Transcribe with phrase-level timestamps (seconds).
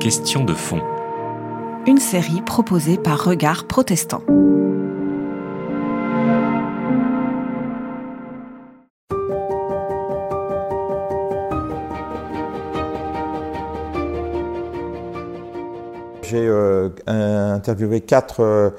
[0.00, 0.80] Question de fond.
[1.86, 4.22] Une série proposée par Regard Protestant.
[16.22, 18.70] J'ai euh, interviewé quatre euh,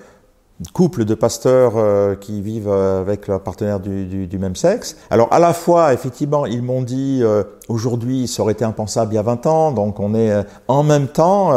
[0.74, 4.98] couples de pasteurs euh, qui vivent euh, avec leurs partenaires du, du, du, même sexe.
[5.10, 9.16] Alors à la fois, effectivement, ils m'ont dit euh, aujourd'hui, ça aurait été impensable il
[9.16, 10.32] y a 20 ans, donc on est
[10.68, 11.54] en même temps.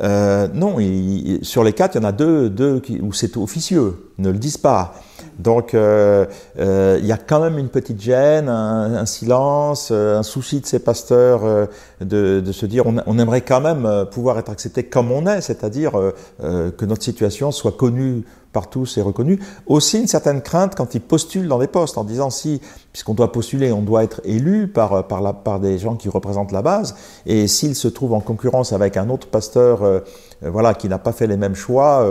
[0.00, 4.10] non, il, sur les quatre, il y en a deux, deux qui, où c'est officieux,
[4.18, 4.94] ne le disent pas.
[5.42, 6.24] Donc euh,
[6.58, 10.66] euh, il y a quand même une petite gêne, un, un silence, un souci de
[10.66, 11.66] ces pasteurs euh,
[12.00, 15.40] de, de, se dire on, on, aimerait quand même pouvoir être accepté comme on est,
[15.40, 15.92] c'est-à-dire
[16.40, 19.40] que notre situation soit connue par tous et reconnue.
[19.66, 22.60] Aussi une certaine crainte quand ils postulent dans des postes en disant si,
[22.92, 26.52] puisqu'on doit postuler, on doit être élu par, par, la, par des gens qui représentent
[26.52, 30.02] la base, et s'ils se trouvent en concurrence avec un autre pasteur
[30.42, 32.06] voilà, qui n'a pas fait les mêmes choix,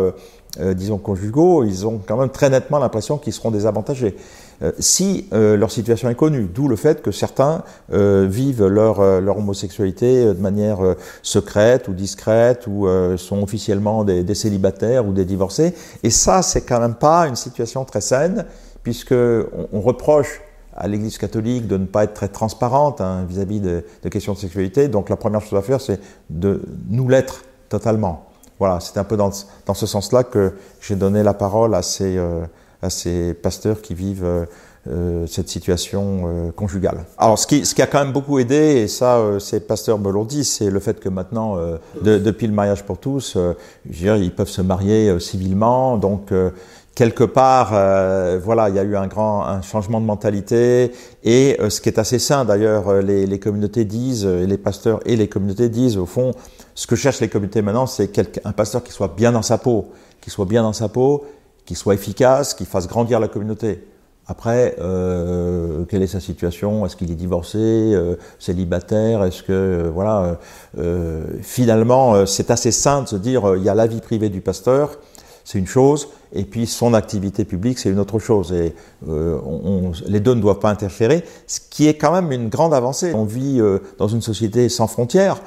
[0.59, 4.17] euh, disons conjugaux, ils ont quand même très nettement l'impression qu'ils seront désavantagés.
[4.61, 9.37] Euh, si euh, leur situation est connue, d'où le fait que certains vivent leur, leur
[9.37, 10.79] homosexualité de manière
[11.21, 15.73] secrète ou discrète, ou sont officiellement des, célibataires ou des divorcés.
[16.03, 18.45] Et ça, c'est quand même pas une situation très saine,
[18.83, 20.41] puisque on, reproche
[20.75, 24.33] à l'Église catholique de ne pas être très transparente hein, vis-à-vis -vis de, de questions
[24.33, 24.87] de sexualité.
[24.87, 25.99] Donc la première chose à faire, c'est
[26.29, 28.30] de nous l'être totalement.
[28.61, 29.31] Voilà, c'est un peu dans,
[29.65, 32.41] dans ce sens-là que j'ai donné la parole à ces, euh,
[32.83, 34.45] à ces pasteurs qui vivent euh,
[34.87, 37.05] euh cette situation conjugale.
[37.17, 40.11] Alors, ce qui, ce qui a quand même beaucoup aidé, et ça, ces pasteurs me
[40.11, 41.57] l'ont dit, c'est le fait que maintenant,
[42.03, 43.55] de, depuis le mariage pour tous, je veux
[43.89, 46.31] dire, ils peuvent se marier civilement, donc
[47.01, 50.91] quelque part, euh, voilà, il y a eu un grand un changement de mentalité.
[51.23, 54.99] Et euh, ce qui est assez sain d'ailleurs, les, les, communautés disent, et les pasteurs
[55.07, 56.29] et les communautés disent au fond,
[56.75, 59.87] ce que cherchent les communautés maintenant, c'est un pasteur qui soit bien dans sa peau,
[60.21, 61.25] qui soit bien dans sa peau,
[61.65, 63.83] qui soit efficace, qui fasse grandir la communauté.
[64.27, 66.85] Après, euh, quelle est sa situation?
[66.85, 69.25] Est-ce qu'il est divorcé, euh, célibataire?
[69.25, 70.39] Est-ce que euh, voilà
[70.77, 74.39] euh, Finalement, c'est assez sain de se dire il y a la vie privée du
[74.39, 74.91] pasteur,
[75.43, 78.51] c'est une chose, et puis son activité publique, c'est une autre chose.
[78.53, 78.73] Et
[79.07, 83.13] on, les deux ne doivent pas interférer, ce qui est quand même une grande avancée.
[83.13, 83.59] On vit
[83.97, 85.41] dans une société sans frontières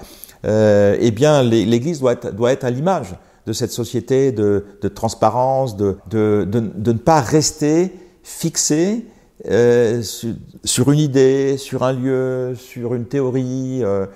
[0.44, 3.16] euh, eh bien l'Église doit être, à l'image
[3.46, 9.06] de cette société de, transparence, de, ne pas rester fixé
[9.50, 10.34] euh, sur,
[10.64, 14.06] sur, une idée, sur un lieu, sur une théorie, euh,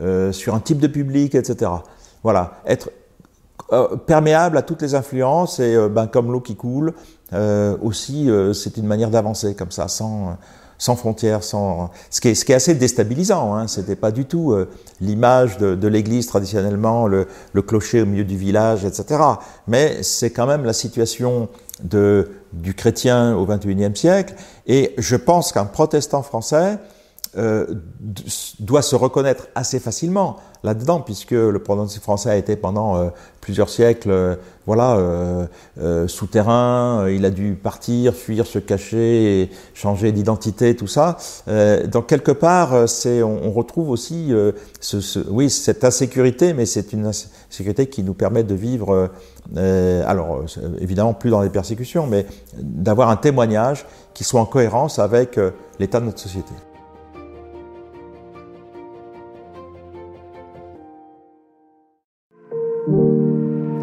[0.00, 1.70] euh sur un type de public, etc.
[2.22, 2.90] Voilà, être
[3.72, 6.94] euh, perméable à toutes les influences et ben, comme l'eau qui coule,
[7.82, 10.38] aussi c'est une manière d'avancer comme ça, sans
[10.78, 13.54] sans frontières, sans ce qui est, ce qui est assez déstabilisant.
[13.54, 13.66] Hein.
[13.66, 14.70] C'était pas du tout euh,
[15.00, 19.20] l'image de, de l'Église traditionnellement, le, le, clocher au milieu du village, etc.
[19.66, 21.48] Mais c'est quand même la situation
[21.82, 24.34] de, du chrétien au XXIe siècle.
[24.66, 26.78] Et je pense qu'un protestant français
[27.36, 27.66] euh,
[28.60, 33.08] doit se reconnaître assez facilement là-dedans, puisque le prononcé français a été pendant euh,
[33.40, 34.34] plusieurs siècles, euh,
[34.66, 34.96] voilà,
[35.78, 37.08] euh, souterrain.
[37.08, 41.16] Il a dû partir, fuir, se cacher, changer d'identité, tout ça.
[41.86, 44.30] donc quelque part, c'est, on, on, retrouve aussi,
[44.80, 49.10] ce, ce, oui, cette insécurité, mais c'est une insécurité qui nous permet de vivre,
[49.56, 50.44] alors
[50.80, 52.26] évidemment plus dans les persécutions, mais
[52.58, 55.40] d'avoir un témoignage qui soit en cohérence avec
[55.78, 56.52] l'état de notre société.